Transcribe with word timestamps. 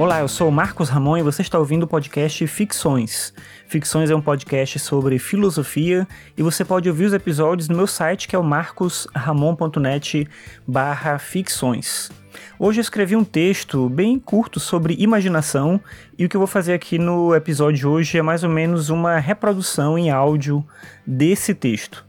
Olá, 0.00 0.20
eu 0.20 0.28
sou 0.28 0.50
Marcos 0.50 0.88
Ramon 0.88 1.18
e 1.18 1.22
você 1.22 1.42
está 1.42 1.58
ouvindo 1.58 1.82
o 1.82 1.86
podcast 1.86 2.46
Ficções. 2.46 3.34
Ficções 3.66 4.08
é 4.08 4.16
um 4.16 4.20
podcast 4.22 4.78
sobre 4.78 5.18
filosofia 5.18 6.08
e 6.38 6.42
você 6.42 6.64
pode 6.64 6.88
ouvir 6.88 7.04
os 7.04 7.12
episódios 7.12 7.68
no 7.68 7.76
meu 7.76 7.86
site 7.86 8.26
que 8.26 8.34
é 8.34 8.38
o 8.38 8.42
marcosramon.net 8.42 10.26
barra 10.66 11.18
ficções. 11.18 12.10
Hoje 12.58 12.80
eu 12.80 12.82
escrevi 12.82 13.14
um 13.14 13.24
texto 13.24 13.90
bem 13.90 14.18
curto 14.18 14.58
sobre 14.58 14.96
imaginação 14.98 15.78
e 16.18 16.24
o 16.24 16.30
que 16.30 16.34
eu 16.34 16.40
vou 16.40 16.46
fazer 16.46 16.72
aqui 16.72 16.98
no 16.98 17.34
episódio 17.34 17.80
de 17.80 17.86
hoje 17.86 18.16
é 18.16 18.22
mais 18.22 18.42
ou 18.42 18.48
menos 18.48 18.88
uma 18.88 19.18
reprodução 19.18 19.98
em 19.98 20.10
áudio 20.10 20.64
desse 21.06 21.54
texto. 21.54 22.08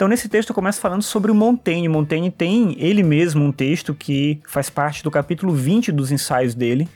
Então, 0.00 0.08
nesse 0.08 0.30
texto 0.30 0.48
eu 0.48 0.54
começo 0.54 0.80
falando 0.80 1.02
sobre 1.02 1.30
o 1.30 1.34
Montaigne. 1.34 1.86
Montaigne 1.86 2.30
tem 2.30 2.74
ele 2.78 3.02
mesmo 3.02 3.44
um 3.44 3.52
texto 3.52 3.94
que 3.94 4.40
faz 4.48 4.70
parte 4.70 5.04
do 5.04 5.10
capítulo 5.10 5.52
20 5.52 5.92
dos 5.92 6.10
ensaios 6.10 6.54
dele, 6.54 6.88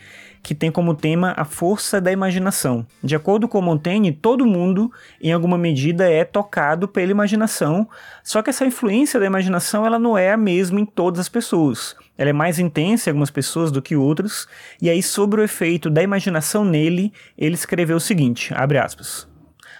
que 0.44 0.54
tem 0.54 0.70
como 0.70 0.94
tema 0.94 1.32
a 1.38 1.44
força 1.44 2.02
da 2.02 2.12
imaginação. 2.12 2.86
De 3.02 3.16
acordo 3.16 3.48
com 3.48 3.62
Montaigne, 3.62 4.12
todo 4.12 4.44
mundo, 4.44 4.92
em 5.18 5.32
alguma 5.32 5.56
medida, 5.56 6.06
é 6.06 6.22
tocado 6.22 6.86
pela 6.86 7.10
imaginação, 7.10 7.88
só 8.22 8.42
que 8.42 8.50
essa 8.50 8.66
influência 8.66 9.18
da 9.18 9.24
imaginação 9.24 9.86
ela 9.86 9.98
não 9.98 10.18
é 10.18 10.30
a 10.30 10.36
mesma 10.36 10.78
em 10.78 10.84
todas 10.84 11.18
as 11.18 11.30
pessoas. 11.30 11.96
Ela 12.18 12.28
é 12.28 12.32
mais 12.34 12.58
intensa 12.58 13.08
em 13.08 13.12
algumas 13.12 13.30
pessoas 13.30 13.72
do 13.72 13.80
que 13.80 13.96
outras, 13.96 14.46
e 14.82 14.90
aí, 14.90 15.02
sobre 15.02 15.40
o 15.40 15.44
efeito 15.44 15.88
da 15.88 16.02
imaginação 16.02 16.62
nele, 16.62 17.10
ele 17.38 17.54
escreveu 17.54 17.96
o 17.96 18.00
seguinte: 18.00 18.52
abre 18.54 18.76
aspas. 18.76 19.26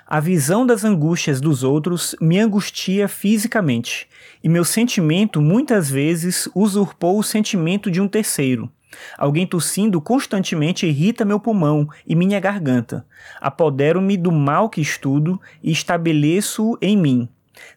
A 0.06 0.18
visão 0.18 0.66
das 0.66 0.82
angústias 0.82 1.42
dos 1.42 1.62
outros 1.62 2.16
me 2.20 2.38
angustia 2.38 3.06
fisicamente, 3.06 4.08
e 4.42 4.48
meu 4.48 4.64
sentimento 4.64 5.42
muitas 5.42 5.90
vezes 5.90 6.48
usurpou 6.54 7.18
o 7.18 7.22
sentimento 7.22 7.90
de 7.90 8.00
um 8.00 8.08
terceiro. 8.08 8.70
Alguém 9.16 9.46
tossindo 9.46 10.00
constantemente 10.00 10.86
irrita 10.86 11.24
meu 11.24 11.40
pulmão 11.40 11.88
e 12.06 12.14
minha 12.14 12.40
garganta. 12.40 13.06
Apodero-me 13.40 14.16
do 14.16 14.32
mal 14.32 14.68
que 14.68 14.80
estudo 14.80 15.40
e 15.62 15.70
estabeleço 15.70 16.76
em 16.80 16.96
mim. 16.96 17.28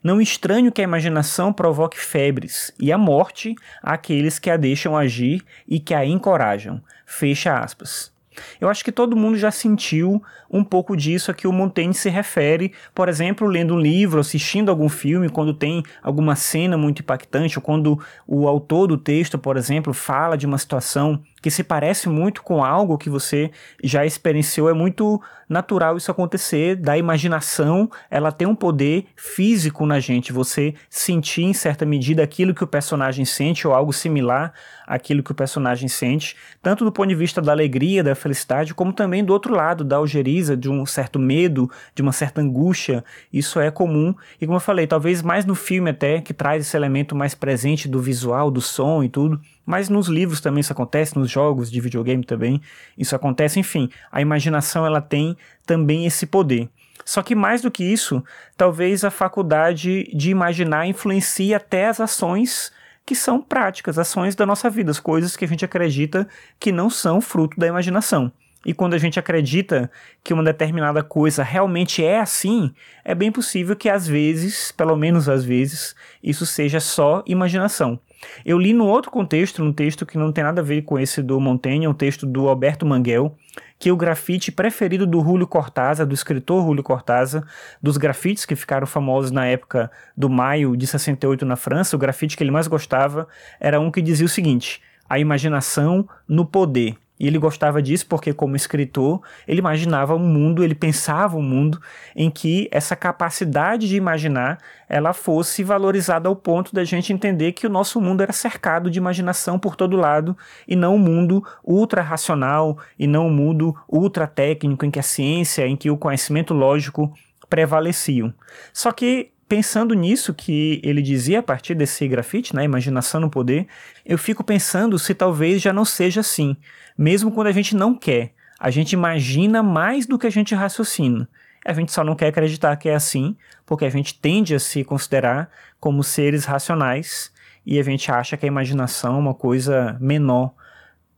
Não 0.03 0.19
estranho 0.19 0.71
que 0.71 0.81
a 0.81 0.83
imaginação 0.83 1.53
provoque 1.53 1.99
febres 1.99 2.73
e 2.79 2.91
a 2.91 2.97
morte 2.97 3.55
àqueles 3.81 4.39
que 4.39 4.49
a 4.49 4.57
deixam 4.57 4.97
agir 4.97 5.43
e 5.67 5.79
que 5.79 5.93
a 5.93 6.05
encorajam. 6.05 6.81
Fecha 7.05 7.57
aspas. 7.57 8.16
Eu 8.59 8.69
acho 8.69 8.83
que 8.83 8.91
todo 8.91 9.15
mundo 9.15 9.37
já 9.37 9.51
sentiu 9.51 10.21
um 10.49 10.63
pouco 10.63 10.95
disso 10.95 11.31
a 11.31 11.33
que 11.33 11.47
o 11.47 11.53
Montaigne 11.53 11.93
se 11.93 12.09
refere, 12.09 12.71
por 12.93 13.09
exemplo, 13.09 13.47
lendo 13.47 13.73
um 13.73 13.79
livro, 13.79 14.19
assistindo 14.19 14.69
algum 14.69 14.89
filme, 14.89 15.29
quando 15.29 15.53
tem 15.53 15.83
alguma 16.01 16.35
cena 16.35 16.77
muito 16.77 17.01
impactante, 17.01 17.57
ou 17.57 17.61
quando 17.63 17.99
o 18.25 18.47
autor 18.47 18.87
do 18.87 18.97
texto, 18.97 19.37
por 19.37 19.57
exemplo, 19.57 19.93
fala 19.93 20.37
de 20.37 20.45
uma 20.45 20.57
situação 20.57 21.21
que 21.41 21.51
se 21.51 21.63
parece 21.63 22.09
muito 22.09 22.41
com 22.41 22.63
algo 22.63 22.97
que 22.97 23.09
você 23.09 23.51
já 23.83 24.05
experienciou, 24.05 24.69
é 24.69 24.73
muito 24.73 25.21
natural 25.47 25.95
isso 25.95 26.11
acontecer, 26.11 26.75
da 26.75 26.97
imaginação, 26.97 27.89
ela 28.09 28.31
tem 28.31 28.47
um 28.47 28.55
poder 28.55 29.05
físico 29.15 29.85
na 29.85 29.99
gente, 29.99 30.33
você 30.33 30.73
sentir 30.89 31.43
em 31.43 31.53
certa 31.53 31.85
medida 31.85 32.21
aquilo 32.21 32.53
que 32.53 32.63
o 32.63 32.67
personagem 32.67 33.23
sente 33.23 33.67
ou 33.67 33.73
algo 33.73 33.93
similar 33.93 34.53
àquilo 34.85 35.23
que 35.23 35.31
o 35.31 35.35
personagem 35.35 35.87
sente, 35.87 36.35
tanto 36.61 36.83
do 36.83 36.91
ponto 36.91 37.07
de 37.07 37.15
vista 37.15 37.41
da 37.41 37.51
alegria, 37.51 38.03
da 38.03 38.11
felicidade, 38.27 38.73
como 38.73 38.91
também 38.91 39.23
do 39.23 39.31
outro 39.31 39.55
lado, 39.55 39.83
da 39.83 39.95
algeriza, 39.95 40.57
de 40.57 40.69
um 40.69 40.85
certo 40.85 41.17
medo, 41.17 41.71
de 41.95 42.01
uma 42.01 42.11
certa 42.11 42.41
angústia, 42.41 43.03
isso 43.31 43.59
é 43.59 43.71
comum, 43.71 44.13
e 44.39 44.45
como 44.45 44.57
eu 44.57 44.61
falei, 44.61 44.85
talvez 44.85 45.21
mais 45.21 45.45
no 45.45 45.55
filme 45.55 45.89
até, 45.89 46.19
que 46.19 46.33
traz 46.33 46.65
esse 46.65 46.75
elemento 46.75 47.15
mais 47.15 47.33
presente 47.33 47.87
do 47.87 48.01
visual, 48.01 48.51
do 48.51 48.59
som 48.61 49.01
e 49.01 49.09
tudo, 49.09 49.39
mas 49.65 49.89
nos 49.89 50.07
livros 50.07 50.41
também 50.41 50.59
isso 50.59 50.73
acontece, 50.73 51.17
nos 51.17 51.31
jogos 51.31 51.71
de 51.71 51.79
videogame 51.79 52.23
também 52.23 52.61
isso 52.97 53.15
acontece. 53.15 53.59
Enfim, 53.59 53.89
a 54.11 54.21
imaginação 54.21 54.85
ela 54.85 55.01
tem 55.01 55.35
também 55.65 56.05
esse 56.05 56.25
poder. 56.25 56.69
Só 57.05 57.21
que 57.21 57.33
mais 57.33 57.61
do 57.61 57.71
que 57.71 57.83
isso, 57.83 58.23
talvez 58.57 59.05
a 59.05 59.09
faculdade 59.09 60.09
de 60.13 60.29
imaginar 60.29 60.87
influencie 60.87 61.53
até 61.53 61.87
as 61.87 62.01
ações 62.01 62.71
que 63.07 63.15
são 63.15 63.41
práticas, 63.41 63.97
ações 63.97 64.35
da 64.35 64.45
nossa 64.45 64.69
vida, 64.69 64.91
as 64.91 64.99
coisas 64.99 65.37
que 65.37 65.45
a 65.45 65.47
gente 65.47 65.63
acredita 65.63 66.27
que 66.59 66.73
não 66.73 66.89
são 66.89 67.21
fruto 67.21 67.57
da 67.57 67.65
imaginação. 67.65 68.29
E 68.65 68.73
quando 68.73 68.95
a 68.95 68.97
gente 68.97 69.19
acredita 69.19 69.89
que 70.23 70.33
uma 70.33 70.43
determinada 70.43 71.03
coisa 71.03 71.43
realmente 71.43 72.03
é 72.03 72.19
assim, 72.19 72.73
é 73.05 73.15
bem 73.15 73.31
possível 73.31 73.75
que 73.75 73.87
às 73.87 74.07
vezes, 74.07 74.71
pelo 74.71 74.95
menos 74.95 75.29
às 75.29 75.45
vezes, 75.45 75.95
isso 76.21 76.45
seja 76.45 76.79
só 76.79 77.23
imaginação. 77.25 77.99
Eu 78.43 78.57
li 78.57 78.73
num 78.73 78.87
outro 78.87 79.11
contexto, 79.11 79.63
num 79.63 79.71
texto 79.71 80.05
que 80.05 80.17
não 80.17 80.31
tem 80.31 80.43
nada 80.43 80.61
a 80.61 80.63
ver 80.63 80.81
com 80.81 80.97
esse 80.97 81.21
do 81.21 81.39
Montaigne, 81.39 81.87
um 81.87 81.93
texto 81.93 82.25
do 82.25 82.49
Alberto 82.49 82.85
Manguel, 82.85 83.35
que 83.79 83.91
o 83.91 83.97
grafite 83.97 84.51
preferido 84.51 85.05
do 85.05 85.21
Julio 85.21 85.47
Cortázar, 85.47 86.05
do 86.05 86.15
escritor 86.15 86.63
Julio 86.63 86.83
Cortázar, 86.83 87.43
dos 87.81 87.95
grafites 87.95 88.45
que 88.45 88.55
ficaram 88.55 88.87
famosos 88.87 89.31
na 89.31 89.45
época 89.45 89.91
do 90.15 90.29
maio 90.29 90.75
de 90.75 90.87
68 90.87 91.45
na 91.45 91.55
França, 91.55 91.95
o 91.95 91.99
grafite 91.99 92.35
que 92.35 92.43
ele 92.43 92.51
mais 92.51 92.67
gostava 92.67 93.27
era 93.59 93.79
um 93.79 93.91
que 93.91 94.01
dizia 94.01 94.25
o 94.25 94.29
seguinte: 94.29 94.81
a 95.07 95.19
imaginação 95.19 96.07
no 96.27 96.45
poder. 96.45 96.97
E 97.19 97.25
ele 97.25 97.37
gostava 97.37 97.81
disso 97.81 98.05
porque, 98.07 98.33
como 98.33 98.55
escritor, 98.55 99.21
ele 99.47 99.59
imaginava 99.59 100.15
um 100.15 100.19
mundo, 100.19 100.63
ele 100.63 100.75
pensava 100.75 101.37
um 101.37 101.41
mundo 101.41 101.81
em 102.15 102.29
que 102.29 102.67
essa 102.71 102.95
capacidade 102.95 103.87
de 103.87 103.95
imaginar 103.95 104.59
ela 104.89 105.13
fosse 105.13 105.63
valorizada 105.63 106.29
ao 106.29 106.35
ponto 106.35 106.73
da 106.73 106.83
gente 106.83 107.11
entender 107.11 107.51
que 107.51 107.67
o 107.67 107.69
nosso 107.69 107.99
mundo 107.99 108.21
era 108.21 108.31
cercado 108.31 108.89
de 108.89 108.97
imaginação 108.97 109.59
por 109.59 109.75
todo 109.75 109.97
lado 109.97 110.37
e 110.67 110.75
não 110.75 110.95
um 110.95 110.99
mundo 110.99 111.43
ultra 111.63 112.01
racional 112.01 112.77
e 112.97 113.07
não 113.07 113.27
um 113.27 113.33
mundo 113.33 113.75
ultra 113.89 114.27
técnico 114.27 114.85
em 114.85 114.91
que 114.91 114.99
a 114.99 115.03
ciência, 115.03 115.67
em 115.67 115.75
que 115.75 115.89
o 115.89 115.97
conhecimento 115.97 116.53
lógico 116.53 117.11
prevaleciam. 117.49 118.33
Só 118.73 118.91
que 118.91 119.31
pensando 119.47 119.93
nisso 119.93 120.33
que 120.33 120.81
ele 120.83 121.01
dizia 121.01 121.39
a 121.39 121.43
partir 121.43 121.73
desse 121.73 122.07
grafite, 122.07 122.55
né, 122.55 122.63
imaginação 122.63 123.21
no 123.21 123.29
poder, 123.29 123.67
eu 124.05 124.17
fico 124.17 124.43
pensando 124.43 124.99
se 124.99 125.13
talvez 125.13 125.61
já 125.61 125.71
não 125.71 125.85
seja 125.85 126.21
assim, 126.21 126.57
mesmo 126.97 127.31
quando 127.31 127.47
a 127.47 127.51
gente 127.51 127.75
não 127.75 127.95
quer. 127.95 128.33
A 128.59 128.69
gente 128.69 128.93
imagina 128.93 129.61
mais 129.61 130.05
do 130.05 130.17
que 130.17 130.27
a 130.27 130.31
gente 130.31 130.55
raciocina. 130.55 131.29
A 131.63 131.73
gente 131.73 131.91
só 131.91 132.03
não 132.03 132.15
quer 132.15 132.27
acreditar 132.27 132.75
que 132.77 132.89
é 132.89 132.95
assim, 132.95 133.35
porque 133.65 133.85
a 133.85 133.89
gente 133.89 134.19
tende 134.19 134.55
a 134.55 134.59
se 134.59 134.83
considerar 134.83 135.49
como 135.79 136.03
seres 136.03 136.45
racionais 136.45 137.31
e 137.65 137.79
a 137.79 137.83
gente 137.83 138.11
acha 138.11 138.37
que 138.37 138.45
a 138.45 138.47
imaginação 138.47 139.15
é 139.15 139.19
uma 139.19 139.33
coisa 139.33 139.97
menor, 139.99 140.53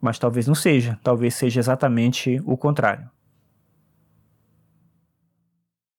mas 0.01 0.17
talvez 0.17 0.47
não 0.47 0.55
seja, 0.55 0.99
talvez 1.03 1.35
seja 1.35 1.59
exatamente 1.59 2.41
o 2.45 2.57
contrário. 2.57 3.09